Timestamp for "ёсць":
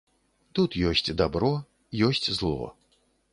0.89-1.13, 2.09-2.27